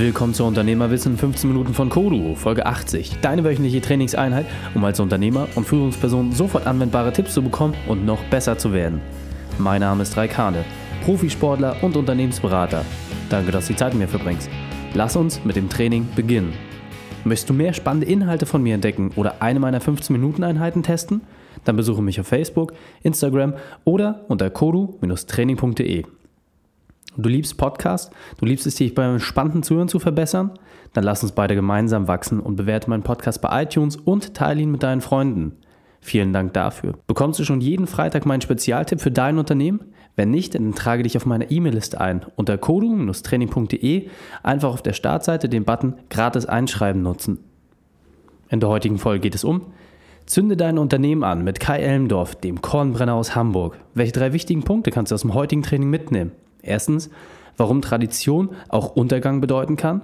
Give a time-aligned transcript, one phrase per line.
[0.00, 3.18] Willkommen zur Unternehmerwissen 15 Minuten von Kodu, Folge 80.
[3.20, 8.24] Deine wöchentliche Trainingseinheit, um als Unternehmer und Führungsperson sofort anwendbare Tipps zu bekommen und noch
[8.30, 9.02] besser zu werden.
[9.58, 10.64] Mein Name ist Raikane,
[11.04, 12.82] Profisportler und Unternehmensberater.
[13.28, 14.48] Danke, dass du die Zeit mit mir verbringst.
[14.94, 16.54] Lass uns mit dem Training beginnen.
[17.24, 21.20] Möchtest du mehr spannende Inhalte von mir entdecken oder eine meiner 15-Minuten-Einheiten testen?
[21.66, 22.72] Dann besuche mich auf Facebook,
[23.02, 23.52] Instagram
[23.84, 26.04] oder unter kodu-training.de.
[27.16, 28.12] Du liebst Podcast?
[28.38, 30.52] Du liebst es, dich beim spannenden Zuhören zu verbessern?
[30.92, 34.70] Dann lass uns beide gemeinsam wachsen und bewerte meinen Podcast bei iTunes und teile ihn
[34.70, 35.56] mit deinen Freunden.
[36.00, 36.94] Vielen Dank dafür.
[37.06, 39.80] Bekommst du schon jeden Freitag meinen Spezialtipp für dein Unternehmen?
[40.16, 42.24] Wenn nicht, dann trage dich auf meiner E-Mail-Liste ein.
[42.36, 44.08] Unter kodu-training.de
[44.42, 47.38] einfach auf der Startseite den Button Gratis einschreiben nutzen.
[48.48, 49.66] In der heutigen Folge geht es um
[50.26, 53.78] Zünde dein Unternehmen an mit Kai Elmdorf, dem Kornbrenner aus Hamburg.
[53.94, 56.32] Welche drei wichtigen Punkte kannst du aus dem heutigen Training mitnehmen?
[56.62, 57.10] Erstens,
[57.56, 60.02] warum Tradition auch Untergang bedeuten kann.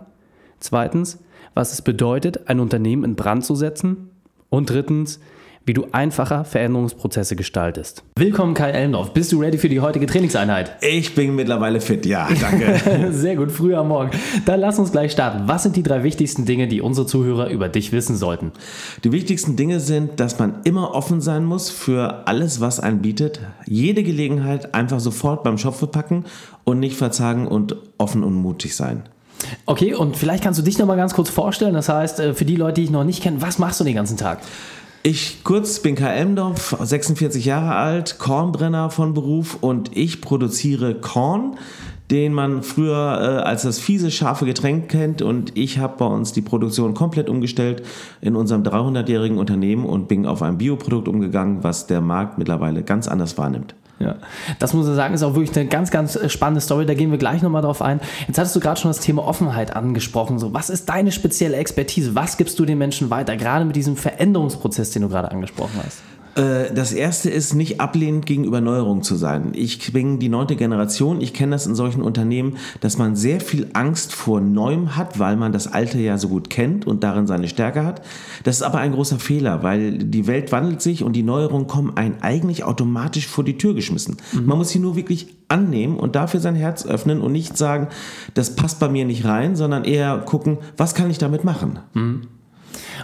[0.61, 1.19] Zweitens,
[1.55, 4.11] was es bedeutet, ein Unternehmen in Brand zu setzen.
[4.51, 5.21] Und drittens,
[5.67, 8.05] wie du einfacher Veränderungsprozesse gestaltest.
[8.17, 9.13] Willkommen Kai Elmdorf.
[9.13, 10.77] Bist du ready für die heutige Trainingseinheit?
[10.81, 13.11] Ich bin mittlerweile fit, ja, danke.
[13.13, 14.13] Sehr gut, früh am Morgen.
[14.45, 15.49] Dann lass uns gleich starten.
[15.49, 18.53] Was sind die drei wichtigsten Dinge, die unsere Zuhörer über dich wissen sollten?
[19.03, 23.41] Die wichtigsten Dinge sind, dass man immer offen sein muss für alles, was einen bietet.
[23.67, 26.27] Jede Gelegenheit einfach sofort beim Schopfe packen
[26.63, 29.03] und nicht verzagen und offen und mutig sein.
[29.67, 31.75] Okay, und vielleicht kannst du dich noch mal ganz kurz vorstellen.
[31.75, 33.97] Das heißt, äh, für die Leute, die ich noch nicht kenne, was machst du den
[33.97, 34.39] ganzen Tag?
[35.09, 41.59] Ich kurz bin Kai Emdorf, 46 Jahre alt, Kornbrenner von Beruf und ich produziere Korn,
[42.11, 45.23] den man früher äh, als das fiese, scharfe Getränk kennt.
[45.23, 47.85] Und ich habe bei uns die Produktion komplett umgestellt
[48.21, 53.07] in unserem 300-jährigen Unternehmen und bin auf ein Bioprodukt umgegangen, was der Markt mittlerweile ganz
[53.07, 53.77] anders wahrnimmt.
[53.99, 54.17] Ja,
[54.59, 56.85] das muss ich sagen, ist auch wirklich eine ganz, ganz äh, spannende Story.
[56.85, 58.01] Da gehen wir gleich nochmal drauf ein.
[58.29, 60.39] Jetzt hattest du gerade schon das Thema Offenheit angesprochen.
[60.39, 62.15] So, was ist deine spezielle Expertise?
[62.15, 63.37] Was gibst du den Menschen weiter?
[63.37, 66.03] Gerade mit diesem Veränderungsprozess, den du gerade angesprochen hast.
[66.37, 69.53] Äh, das erste ist, nicht ablehnend gegenüber Neuerungen zu sein.
[69.55, 71.21] Ich bin die neunte Generation.
[71.21, 75.37] Ich kenne das in solchen Unternehmen, dass man sehr viel Angst vor Neuem hat, weil
[75.37, 78.03] man das Alte ja so gut kennt und darin seine Stärke hat.
[78.45, 81.97] Das ist aber ein großer Fehler, weil die Welt wandelt sich und die Neuerungen kommen
[81.97, 84.19] einen eigentlich automatisch vor die Tür geschmissen.
[84.33, 84.47] Mhm.
[84.47, 87.89] Man muss sie nur wirklich annehmen und dafür sein Herz öffnen und nicht sagen,
[88.35, 91.79] das passt bei mir nicht rein, sondern eher gucken, was kann ich damit machen.
[91.95, 92.23] Mhm.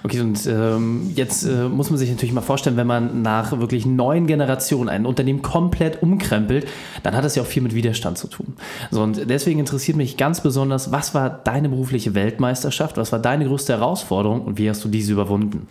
[0.02, 3.86] Okay, und ähm, jetzt äh, muss man sich natürlich mal vorstellen, wenn man nach wirklich
[3.86, 6.66] neuen Generationen ein Unternehmen komplett umkrempelt,
[7.02, 8.54] dann hat das ja auch viel mit Widerstand zu tun.
[8.90, 13.46] So, und deswegen interessiert mich ganz besonders, was war deine berufliche Weltmeisterschaft, was war deine
[13.46, 15.66] größte Herausforderung und wie hast du diese überwunden?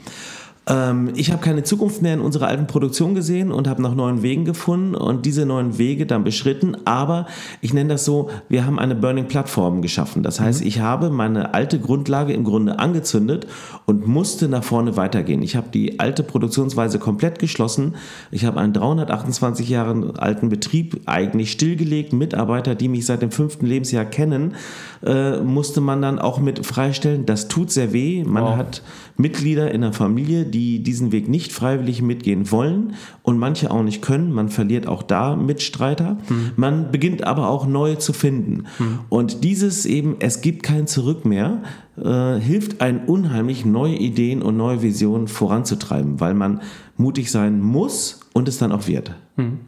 [0.68, 4.22] Ähm, ich habe keine Zukunft mehr in unserer alten Produktion gesehen und habe nach neuen
[4.22, 6.78] Wegen gefunden und diese neuen Wege dann beschritten.
[6.86, 7.26] Aber
[7.62, 10.22] ich nenne das so, wir haben eine Burning-Plattform geschaffen.
[10.22, 10.68] Das heißt, mhm.
[10.68, 13.48] ich habe meine alte Grundlage im Grunde angezündet
[13.86, 15.42] und musste nach vorne weitergehen.
[15.42, 17.96] Ich habe die alte Produktionsweise komplett geschlossen.
[18.30, 22.14] Ich habe einen 328 Jahre alten Betrieb eigentlich stillgelegt.
[22.14, 24.56] Mitarbeiter, die mich seit dem fünften Lebensjahr kennen,
[25.04, 27.26] äh, musste man dann auch mit freistellen.
[27.26, 28.24] Das tut sehr weh.
[28.24, 28.58] Man wow.
[28.58, 28.84] hat
[29.18, 34.02] Mitglieder in der Familie, die diesen Weg nicht freiwillig mitgehen wollen und manche auch nicht
[34.02, 34.32] können.
[34.32, 36.18] Man verliert auch da Mitstreiter.
[36.30, 36.52] Mhm.
[36.56, 38.66] Man beginnt aber auch neue zu finden.
[38.78, 39.00] Mhm.
[39.10, 41.64] Und dieses eben, es gibt kein Zurück mehr,
[41.98, 46.62] äh, hilft einen unheimlich, neue Ideen und neue Visionen voranzutreiben, weil man
[46.98, 49.16] mutig sein muss und es dann auch wird.
[49.38, 49.60] Hm.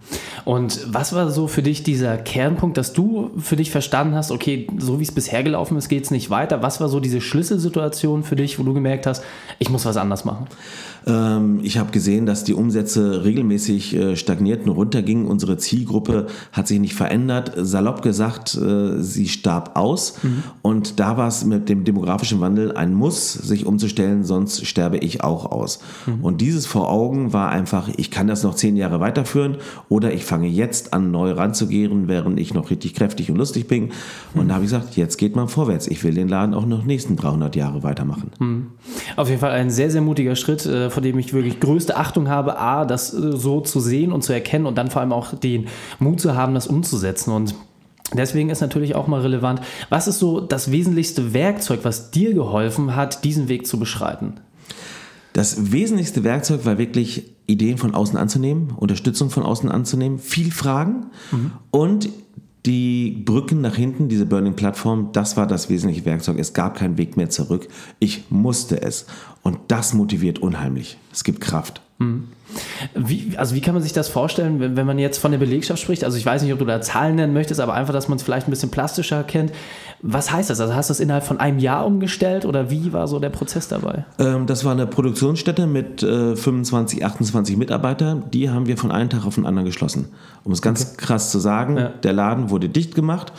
[0.44, 4.68] Und was war so für dich dieser Kernpunkt, dass du für dich verstanden hast, okay,
[4.78, 6.62] so wie es bisher gelaufen ist, geht es nicht weiter?
[6.62, 9.24] Was war so diese Schlüsselsituation für dich, wo du gemerkt hast,
[9.60, 10.48] ich muss was anders machen?
[11.06, 15.28] Ähm, ich habe gesehen, dass die Umsätze regelmäßig äh, stagnierten, runtergingen.
[15.28, 17.54] Unsere Zielgruppe hat sich nicht verändert.
[17.56, 20.16] Salopp gesagt, äh, sie starb aus.
[20.24, 20.44] Mhm.
[20.62, 25.24] Und da war es mit dem demografischen Wandel ein Muss, sich umzustellen, sonst sterbe ich
[25.24, 25.80] auch aus.
[26.06, 26.24] Mhm.
[26.24, 29.53] Und dieses vor Augen war einfach, ich kann das noch zehn Jahre weiterführen
[29.90, 33.92] oder ich fange jetzt an, neu ranzugehen, während ich noch richtig kräftig und lustig bin.
[34.34, 34.48] Und mhm.
[34.48, 35.88] da habe ich gesagt, jetzt geht man vorwärts.
[35.88, 38.32] Ich will den Laden auch noch nächsten 300 Jahre weitermachen.
[38.40, 38.68] Mhm.
[39.16, 42.30] Auf jeden Fall ein sehr, sehr mutiger Schritt äh, vor dem ich wirklich größte Achtung
[42.30, 45.34] habe, A, das äh, so zu sehen und zu erkennen und dann vor allem auch
[45.34, 45.68] den
[46.00, 47.32] Mut zu haben, das umzusetzen.
[47.32, 47.56] Und
[48.16, 52.96] Deswegen ist natürlich auch mal relevant, was ist so das wesentlichste Werkzeug, was dir geholfen
[52.96, 54.36] hat, diesen Weg zu beschreiten?
[55.34, 61.08] Das wesentlichste Werkzeug war wirklich Ideen von außen anzunehmen, Unterstützung von außen anzunehmen, viel Fragen
[61.32, 61.52] mhm.
[61.72, 62.10] und
[62.66, 66.40] die Brücken nach hinten, diese Burning-Plattform, das war das wesentliche Werkzeug.
[66.40, 67.68] Es gab keinen Weg mehr zurück.
[68.00, 69.06] Ich musste es.
[69.42, 70.98] Und das motiviert unheimlich.
[71.12, 71.82] Es gibt Kraft.
[72.04, 72.28] Mhm.
[72.94, 75.82] Wie, also wie kann man sich das vorstellen, wenn, wenn man jetzt von der Belegschaft
[75.82, 76.04] spricht?
[76.04, 78.24] Also ich weiß nicht, ob du da Zahlen nennen möchtest, aber einfach, dass man es
[78.24, 79.52] vielleicht ein bisschen plastischer kennt.
[80.02, 80.60] Was heißt das?
[80.60, 83.70] Also hast du das innerhalb von einem Jahr umgestellt oder wie war so der Prozess
[83.70, 84.06] dabei?
[84.20, 88.26] Ähm, das war eine Produktionsstätte mit äh, 25, 28 Mitarbeitern.
[88.32, 90.10] Die haben wir von einem Tag auf den anderen geschlossen.
[90.44, 91.06] Um es ganz okay.
[91.06, 91.88] krass zu sagen, ja.
[91.90, 93.32] der Laden wurde dicht gemacht.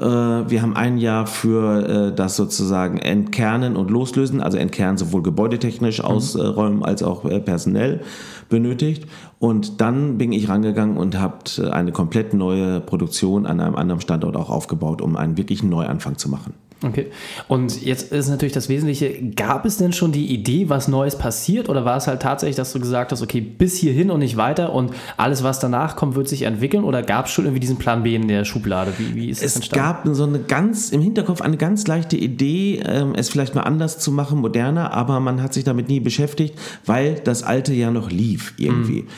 [0.00, 0.04] Äh,
[0.50, 5.98] wir haben ein Jahr für äh, das sozusagen Entkernen und Loslösen, also Entkernen sowohl gebäudetechnisch
[5.98, 6.04] mhm.
[6.06, 8.00] ausräumen als auch äh, personell
[8.48, 9.06] benötigt.
[9.38, 11.38] Und dann bin ich rangegangen und habe
[11.70, 16.28] eine komplett neue Produktion an einem anderen Standort auch aufgebaut, um einen wirklichen Neuanfang zu
[16.28, 16.54] machen.
[16.82, 17.08] Okay.
[17.46, 21.68] Und jetzt ist natürlich das Wesentliche, gab es denn schon die Idee, was Neues passiert
[21.68, 24.72] oder war es halt tatsächlich, dass du gesagt hast, okay, bis hierhin und nicht weiter
[24.72, 28.02] und alles, was danach kommt, wird sich entwickeln oder gab es schon irgendwie diesen Plan
[28.02, 28.94] B in der Schublade?
[28.96, 29.86] Wie, wie ist das es entstanden?
[29.86, 33.62] Es gab so eine ganz, im Hinterkopf eine ganz leichte Idee, ähm, es vielleicht mal
[33.62, 37.90] anders zu machen, moderner, aber man hat sich damit nie beschäftigt, weil das Alte ja
[37.90, 39.02] noch lief irgendwie.
[39.02, 39.08] Mhm.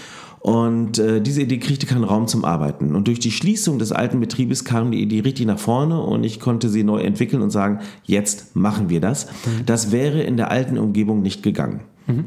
[0.42, 2.96] Und äh, diese Idee kriegte keinen Raum zum Arbeiten.
[2.96, 6.40] Und durch die Schließung des alten Betriebes kam die Idee richtig nach vorne und ich
[6.40, 9.26] konnte sie neu entwickeln und sagen, jetzt machen wir das.
[9.26, 9.66] Mhm.
[9.66, 11.82] Das wäre in der alten Umgebung nicht gegangen.
[12.06, 12.24] Mhm.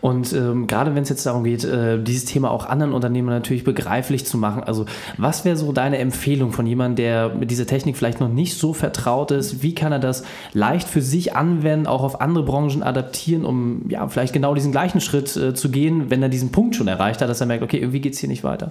[0.00, 3.64] Und ähm, gerade wenn es jetzt darum geht, äh, dieses Thema auch anderen Unternehmen natürlich
[3.64, 4.84] begreiflich zu machen, also
[5.16, 8.72] was wäre so deine Empfehlung von jemandem, der mit dieser Technik vielleicht noch nicht so
[8.72, 9.62] vertraut ist?
[9.62, 14.06] Wie kann er das leicht für sich anwenden, auch auf andere Branchen adaptieren, um ja
[14.08, 17.28] vielleicht genau diesen gleichen Schritt äh, zu gehen, wenn er diesen Punkt schon erreicht hat,
[17.28, 18.68] dass er merkt, okay, irgendwie geht es hier nicht weiter?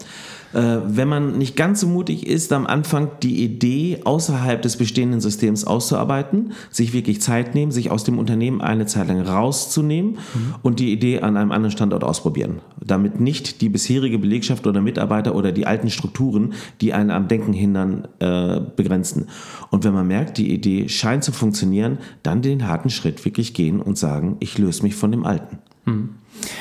[0.53, 5.21] Äh, wenn man nicht ganz so mutig ist, am Anfang die Idee außerhalb des bestehenden
[5.21, 10.17] Systems auszuarbeiten, sich wirklich Zeit nehmen, sich aus dem Unternehmen eine Zeit lang rauszunehmen
[10.61, 12.61] und die Idee an einem anderen Standort ausprobieren.
[12.83, 17.53] Damit nicht die bisherige Belegschaft oder Mitarbeiter oder die alten Strukturen, die einen am Denken
[17.53, 19.27] hindern, äh, begrenzen.
[19.71, 23.81] Und wenn man merkt, die Idee scheint zu funktionieren, dann den harten Schritt wirklich gehen
[23.81, 25.59] und sagen, ich löse mich von dem Alten.
[25.85, 26.09] Mhm.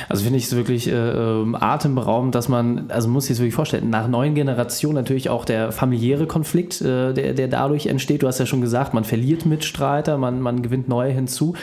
[0.08, 3.54] Also finde ich es wirklich äh, ähm, atemberaubend, dass man, also muss ich es wirklich
[3.54, 8.22] vorstellen, nach neuen Generationen natürlich auch der familiäre Konflikt, äh, der, der dadurch entsteht.
[8.22, 11.54] Du hast ja schon gesagt, man verliert Mitstreiter, man, man gewinnt neue hinzu.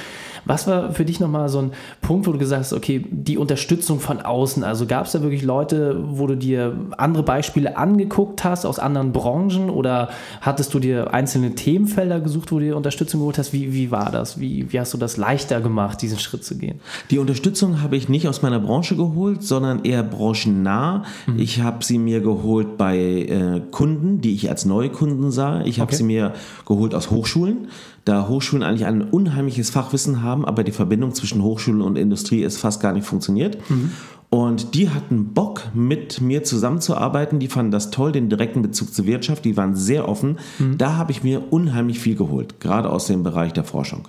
[0.46, 1.72] Was war für dich nochmal so ein
[2.02, 5.44] Punkt, wo du gesagt hast, okay, die Unterstützung von außen, also gab es da wirklich
[5.44, 10.10] Leute, wo du dir andere Beispiele angeguckt hast aus anderen Branchen oder
[10.42, 13.54] hattest du dir einzelne Themenfelder gesucht, wo du dir Unterstützung geholt hast?
[13.54, 14.40] Wie, wie war das?
[14.40, 16.80] Wie, wie hast du das leichter gemacht, diesen Schritt zu gehen?
[17.10, 21.04] Die Unterstützung habe ich nicht aus meiner Branche geholt, sondern eher branchennah.
[21.28, 21.40] Mhm.
[21.40, 25.62] Ich habe sie mir geholt bei äh, Kunden, die ich als Neukunden sah.
[25.62, 25.98] Ich habe okay.
[25.98, 26.34] sie mir
[26.66, 27.68] geholt aus Hochschulen
[28.06, 32.58] da Hochschulen eigentlich ein unheimliches Fachwissen haben, aber die Verbindung zwischen Hochschule und Industrie ist
[32.58, 33.58] fast gar nicht funktioniert.
[33.70, 33.92] Mhm.
[34.30, 37.40] Und die hatten Bock, mit mir zusammenzuarbeiten.
[37.40, 39.44] Die fanden das toll, den direkten Bezug zur Wirtschaft.
[39.44, 40.40] Die waren sehr offen.
[40.58, 40.78] Mhm.
[40.78, 44.08] Da habe ich mir unheimlich viel geholt, gerade aus dem Bereich der Forschung.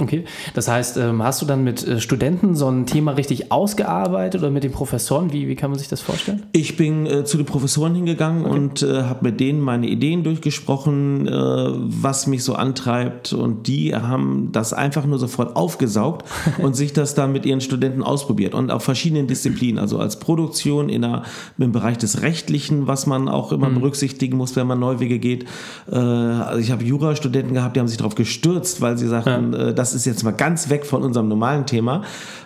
[0.00, 0.24] Okay,
[0.54, 4.50] das heißt, ähm, hast du dann mit äh, Studenten so ein Thema richtig ausgearbeitet oder
[4.52, 5.32] mit den Professoren?
[5.32, 6.44] Wie, wie kann man sich das vorstellen?
[6.52, 8.54] Ich bin äh, zu den Professoren hingegangen okay.
[8.54, 13.32] und äh, habe mit denen meine Ideen durchgesprochen, äh, was mich so antreibt.
[13.32, 16.28] Und die haben das einfach nur sofort aufgesaugt
[16.58, 18.54] und sich das dann mit ihren Studenten ausprobiert.
[18.54, 21.24] Und auf verschiedenen Disziplinen, also als Produktion in der,
[21.58, 23.80] im Bereich des Rechtlichen, was man auch immer mhm.
[23.80, 25.44] berücksichtigen muss, wenn man Neuwege geht.
[25.90, 29.68] Äh, also ich habe Jurastudenten gehabt, die haben sich darauf gestürzt, weil sie sagten, ja.
[29.70, 32.02] Äh, das das ist jetzt mal ganz weg von unserem normalen Thema,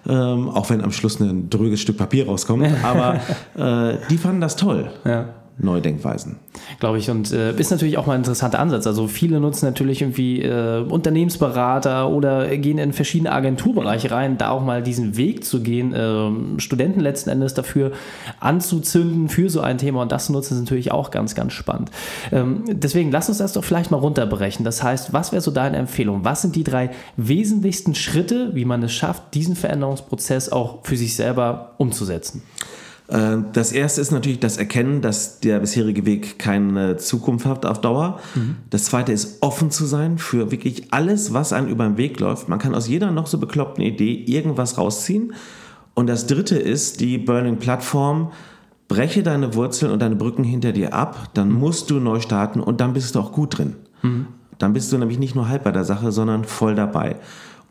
[0.08, 2.68] ähm, auch wenn am Schluss ein dröges Stück Papier rauskommt.
[2.82, 3.20] Aber
[3.56, 4.90] äh, die fanden das toll.
[5.04, 5.41] Ja.
[5.58, 6.36] Neudenkweisen.
[6.80, 7.10] Glaube ich.
[7.10, 8.86] Und äh, ist natürlich auch mal ein interessanter Ansatz.
[8.86, 14.64] Also viele nutzen natürlich irgendwie äh, Unternehmensberater oder gehen in verschiedene Agenturbereiche rein, da auch
[14.64, 17.92] mal diesen Weg zu gehen, äh, Studenten letzten Endes dafür
[18.40, 20.02] anzuzünden für so ein Thema.
[20.02, 21.90] Und das zu nutzen ist natürlich auch ganz, ganz spannend.
[22.30, 24.64] Ähm, deswegen lass uns das doch vielleicht mal runterbrechen.
[24.64, 26.24] Das heißt, was wäre so deine Empfehlung?
[26.24, 31.14] Was sind die drei wesentlichsten Schritte, wie man es schafft, diesen Veränderungsprozess auch für sich
[31.14, 32.42] selber umzusetzen?
[33.08, 37.80] Äh, das erste ist natürlich das Erkennen, dass der bisherige Weg keine Zukunft hat auf
[37.80, 38.20] Dauer.
[38.34, 38.56] Mhm.
[38.70, 42.48] Das zweite ist offen zu sein für wirklich alles, was einem über den Weg läuft.
[42.48, 45.34] Man kann aus jeder noch so bekloppten Idee irgendwas rausziehen.
[45.94, 48.32] Und das dritte ist die Burning Plattform.
[48.88, 51.60] Breche deine Wurzeln und deine Brücken hinter dir ab, dann mhm.
[51.60, 53.74] musst du neu starten und dann bist du auch gut drin.
[54.02, 54.26] Mhm.
[54.58, 57.16] Dann bist du nämlich nicht nur halb bei der Sache, sondern voll dabei.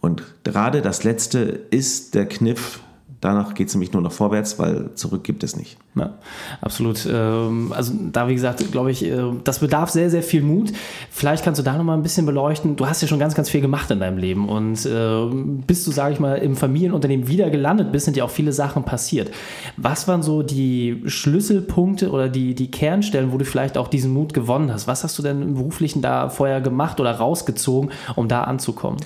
[0.01, 2.79] Und gerade das letzte ist der Kniff,
[3.21, 5.77] Danach geht es nämlich nur noch vorwärts, weil zurück gibt es nicht.
[5.93, 6.15] Ja,
[6.59, 7.07] absolut.
[7.07, 10.73] Ähm, also da, wie gesagt, glaube ich, äh, das bedarf sehr, sehr viel Mut.
[11.11, 12.75] Vielleicht kannst du da nochmal ein bisschen beleuchten.
[12.75, 15.25] Du hast ja schon ganz, ganz viel gemacht in deinem Leben und äh,
[15.67, 18.85] bis du, sage ich mal, im Familienunternehmen wieder gelandet bist, sind ja auch viele Sachen
[18.85, 19.29] passiert.
[19.77, 24.33] Was waren so die Schlüsselpunkte oder die, die Kernstellen, wo du vielleicht auch diesen Mut
[24.33, 24.87] gewonnen hast?
[24.87, 28.97] Was hast du denn im Beruflichen da vorher gemacht oder rausgezogen, um da anzukommen?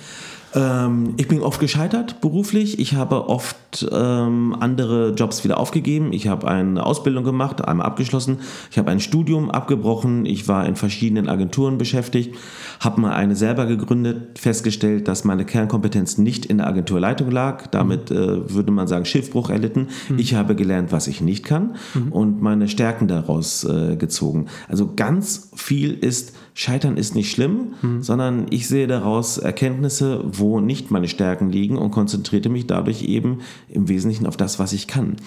[0.55, 2.79] Ähm, ich bin oft gescheitert beruflich.
[2.79, 6.13] Ich habe oft ähm, andere Jobs wieder aufgegeben.
[6.13, 8.39] Ich habe eine Ausbildung gemacht, einmal abgeschlossen.
[8.71, 10.25] Ich habe ein Studium abgebrochen.
[10.25, 12.35] Ich war in verschiedenen Agenturen beschäftigt,
[12.79, 17.67] habe mal eine selber gegründet, festgestellt, dass meine Kernkompetenz nicht in der Agenturleitung lag.
[17.67, 19.89] Damit äh, würde man sagen, Schiffbruch erlitten.
[20.09, 20.19] Mhm.
[20.19, 22.11] Ich habe gelernt, was ich nicht kann mhm.
[22.11, 24.47] und meine Stärken daraus äh, gezogen.
[24.69, 28.01] Also ganz viel ist Scheitern ist nicht schlimm, mhm.
[28.01, 33.39] sondern ich sehe daraus Erkenntnisse, wo nicht meine Stärken liegen und konzentriere mich dadurch eben
[33.67, 35.17] im Wesentlichen auf das, was ich kann.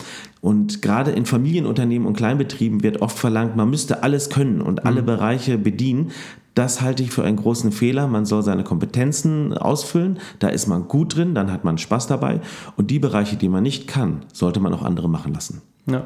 [0.40, 5.02] Und gerade in Familienunternehmen und Kleinbetrieben wird oft verlangt, man müsste alles können und alle
[5.02, 5.06] mhm.
[5.06, 6.12] Bereiche bedienen.
[6.54, 8.08] Das halte ich für einen großen Fehler.
[8.08, 10.18] Man soll seine Kompetenzen ausfüllen.
[10.38, 12.40] Da ist man gut drin, dann hat man Spaß dabei.
[12.78, 15.60] Und die Bereiche, die man nicht kann, sollte man auch andere machen lassen.
[15.84, 16.04] Ja.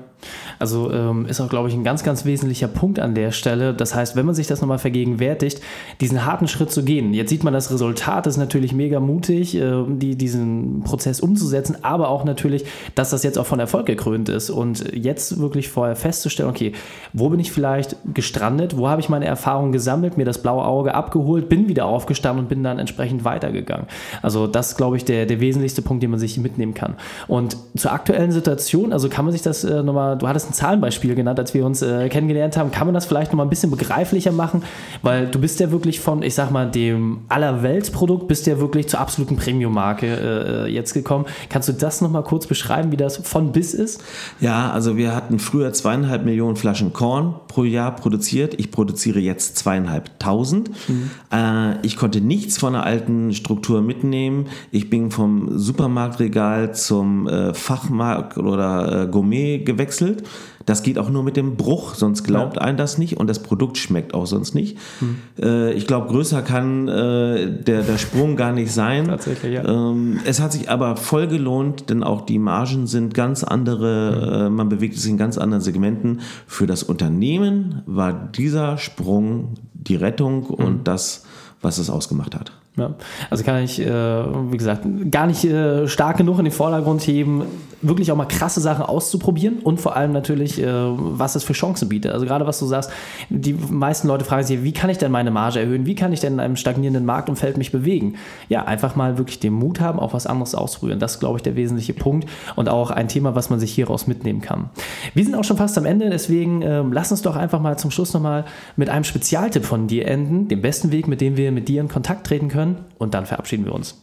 [0.62, 3.74] Also ähm, ist auch, glaube ich, ein ganz, ganz wesentlicher Punkt an der Stelle.
[3.74, 5.60] Das heißt, wenn man sich das nochmal vergegenwärtigt,
[6.00, 7.12] diesen harten Schritt zu gehen.
[7.14, 12.10] Jetzt sieht man das Resultat, ist natürlich mega mutig, äh, die, diesen Prozess umzusetzen, aber
[12.10, 12.64] auch natürlich,
[12.94, 14.50] dass das jetzt auch von Erfolg gekrönt ist.
[14.50, 16.74] Und jetzt wirklich vorher festzustellen, okay,
[17.12, 20.94] wo bin ich vielleicht gestrandet, wo habe ich meine Erfahrungen gesammelt, mir das blaue Auge
[20.94, 23.88] abgeholt, bin wieder aufgestanden und bin dann entsprechend weitergegangen.
[24.22, 26.94] Also das ist, glaube ich, der, der wesentlichste Punkt, den man sich mitnehmen kann.
[27.26, 31.14] Und zur aktuellen Situation, also kann man sich das äh, nochmal, du hattest ein Zahlenbeispiel
[31.14, 32.70] genannt, als wir uns äh, kennengelernt haben.
[32.70, 34.62] Kann man das vielleicht nochmal ein bisschen begreiflicher machen?
[35.02, 39.00] Weil du bist ja wirklich von, ich sag mal, dem Allerweltsprodukt, bist ja wirklich zur
[39.00, 41.26] absoluten Premium-Marke äh, jetzt gekommen.
[41.48, 44.02] Kannst du das nochmal kurz beschreiben, wie das von bis ist?
[44.40, 48.54] Ja, also wir hatten früher zweieinhalb Millionen Flaschen Korn pro Jahr produziert.
[48.58, 50.70] Ich produziere jetzt zweieinhalbtausend.
[50.88, 51.10] Mhm.
[51.32, 54.46] Äh, ich konnte nichts von der alten Struktur mitnehmen.
[54.70, 60.24] Ich bin vom Supermarktregal zum äh, Fachmarkt oder äh, Gourmet gewechselt.
[60.66, 62.62] Das geht auch nur mit dem Bruch, sonst glaubt ja.
[62.62, 64.78] ein das nicht und das Produkt schmeckt auch sonst nicht.
[65.00, 65.16] Hm.
[65.40, 69.06] Äh, ich glaube, größer kann äh, der, der Sprung gar nicht sein.
[69.06, 69.64] Tatsächlich, ja.
[69.64, 74.46] Ähm, es hat sich aber voll gelohnt, denn auch die Margen sind ganz andere, hm.
[74.46, 76.20] äh, man bewegt sich in ganz anderen Segmenten.
[76.46, 80.64] Für das Unternehmen war dieser Sprung die Rettung hm.
[80.64, 81.24] und das,
[81.60, 82.52] was es ausgemacht hat.
[82.76, 82.94] Ja.
[83.28, 87.42] Also kann ich, äh, wie gesagt, gar nicht äh, stark genug in den Vordergrund heben,
[87.82, 91.88] wirklich auch mal krasse Sachen auszuprobieren und vor allem natürlich, äh, was es für Chancen
[91.88, 92.12] bietet.
[92.12, 92.90] Also gerade was du sagst,
[93.28, 95.84] die meisten Leute fragen sich, wie kann ich denn meine Marge erhöhen?
[95.86, 98.14] Wie kann ich denn in einem stagnierenden Marktumfeld mich bewegen?
[98.48, 101.00] Ja, einfach mal wirklich den Mut haben, auch was anderes auszuprobieren.
[101.00, 104.06] Das ist, glaube ich, der wesentliche Punkt und auch ein Thema, was man sich hieraus
[104.06, 104.70] mitnehmen kann.
[105.14, 107.90] Wir sind auch schon fast am Ende, deswegen ähm, lass uns doch einfach mal zum
[107.90, 108.44] Schluss nochmal
[108.76, 111.88] mit einem Spezialtipp von dir enden, dem besten Weg, mit dem wir mit dir in
[111.88, 114.00] Kontakt treten können und dann verabschieden wir uns.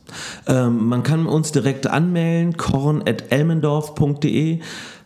[0.47, 3.68] Ähm, man kann uns direkt anmelden, korn.elmendorf.de.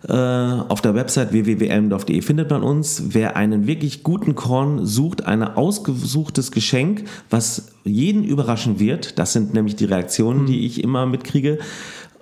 [0.08, 3.03] Äh, auf der Website www.elmendorf.de findet man uns.
[3.10, 9.53] Wer einen wirklich guten Korn sucht, ein ausgesuchtes Geschenk, was jeden überraschen wird, das sind
[9.53, 10.46] nämlich die Reaktionen, mhm.
[10.48, 11.60] die ich immer mitkriege,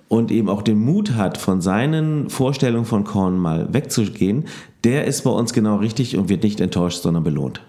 [0.06, 4.44] und eben auch den Mut hat, von seinen Vorstellungen von Korn mal wegzugehen,
[4.84, 7.62] der ist bei uns genau richtig und wird nicht enttäuscht, sondern belohnt.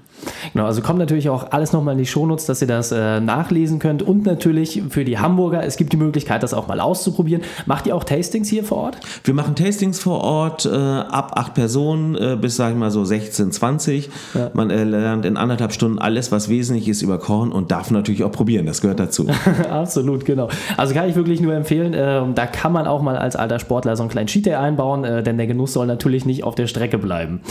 [0.53, 3.79] Genau, also kommt natürlich auch alles nochmal in die Shownotes, dass ihr das äh, nachlesen
[3.79, 4.03] könnt.
[4.03, 7.43] Und natürlich für die Hamburger, es gibt die Möglichkeit, das auch mal auszuprobieren.
[7.65, 8.97] Macht ihr auch Tastings hier vor Ort?
[9.23, 13.03] Wir machen Tastings vor Ort äh, ab acht Personen äh, bis, sag ich mal, so
[13.05, 14.09] 16, 20.
[14.33, 14.51] Ja.
[14.53, 18.23] Man äh, lernt in anderthalb Stunden alles, was wesentlich ist über Korn und darf natürlich
[18.23, 18.65] auch probieren.
[18.65, 19.27] Das gehört dazu.
[19.69, 20.49] Absolut, genau.
[20.77, 21.93] Also kann ich wirklich nur empfehlen.
[21.95, 25.23] Ähm, da kann man auch mal als alter Sportler so einen kleinen Cheat einbauen, äh,
[25.23, 27.41] denn der Genuss soll natürlich nicht auf der Strecke bleiben.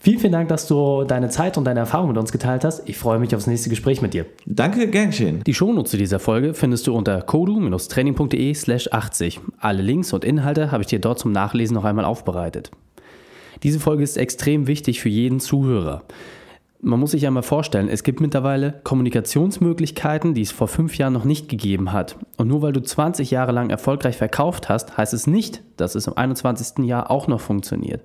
[0.00, 2.88] Vielen, vielen Dank, dass du deine Zeit und deine Erfahrung mit uns geteilt hast.
[2.88, 4.26] Ich freue mich aufs nächste Gespräch mit dir.
[4.46, 5.42] Danke, gern geschehen.
[5.44, 9.40] Die Shownotes zu dieser Folge findest du unter kodu-training.de slash 80.
[9.58, 12.70] Alle Links und Inhalte habe ich dir dort zum Nachlesen noch einmal aufbereitet.
[13.64, 16.04] Diese Folge ist extrem wichtig für jeden Zuhörer.
[16.80, 21.12] Man muss sich ja mal vorstellen, es gibt mittlerweile Kommunikationsmöglichkeiten, die es vor fünf Jahren
[21.12, 22.16] noch nicht gegeben hat.
[22.36, 26.06] Und nur weil du 20 Jahre lang erfolgreich verkauft hast, heißt es nicht, dass es
[26.06, 26.84] im 21.
[26.84, 28.02] Jahr auch noch funktioniert.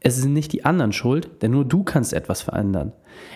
[0.00, 2.92] Es sind nicht die anderen schuld, denn nur du kannst etwas verändern.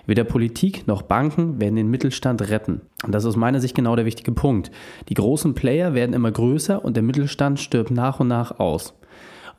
[0.06, 2.82] Weder Politik noch Banken werden den Mittelstand retten.
[3.04, 4.70] Und das ist aus meiner Sicht genau der wichtige Punkt.
[5.08, 8.94] Die großen Player werden immer größer und der Mittelstand stirbt nach und nach aus.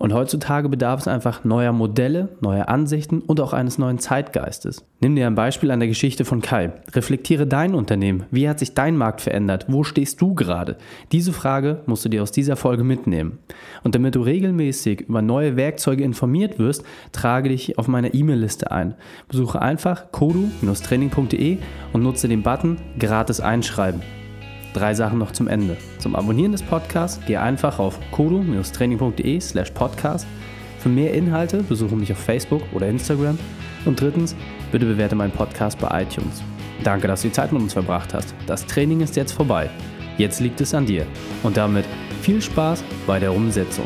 [0.02, 4.84] Und heutzutage bedarf es einfach neuer Modelle, neuer Ansichten und auch eines neuen Zeitgeistes.
[5.00, 6.72] Nimm dir ein Beispiel an der Geschichte von Kai.
[6.94, 8.24] Reflektiere dein Unternehmen.
[8.32, 9.68] Wie hat sich dein Markt verändert?
[9.68, 10.78] Wo stehst du gerade?
[11.12, 13.38] Diese Frage musst du dir aus dieser Folge mitnehmen.
[13.84, 18.96] Und damit du regelmäßig über neue Werkzeuge informiert wirst, trage dich auf meine E-Mail-Liste ein.
[19.28, 21.60] Besuche einfach kodu-training.de
[21.94, 24.02] und nutze den Button gratis einschreiben.
[24.74, 25.76] Drei Sachen noch zum Ende.
[26.00, 30.26] Zum Abonnieren des Podcasts geh einfach auf kodu-training.de slash podcast.
[30.80, 33.38] Für mehr Inhalte besuche mich auf Facebook oder Instagram.
[33.86, 34.36] Und drittens,
[34.72, 36.42] bitte bewerte meinen Podcast bei iTunes.
[36.84, 38.34] Danke, dass du die Zeit mit uns verbracht hast.
[38.48, 39.70] Das Training ist jetzt vorbei.
[40.18, 41.06] Jetzt liegt es an dir.
[41.44, 41.86] Und damit
[42.22, 43.86] viel Spaß bei der Umsetzung.